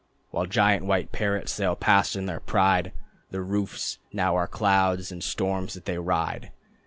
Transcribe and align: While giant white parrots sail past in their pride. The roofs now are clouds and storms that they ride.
While 0.31 0.47
giant 0.47 0.83
white 0.87 1.11
parrots 1.11 1.51
sail 1.51 1.75
past 1.75 2.15
in 2.15 2.25
their 2.25 2.39
pride. 2.39 2.91
The 3.29 3.39
roofs 3.41 3.99
now 4.11 4.35
are 4.35 4.47
clouds 4.47 5.11
and 5.11 5.23
storms 5.23 5.75
that 5.75 5.85
they 5.85 5.99
ride. 5.99 6.49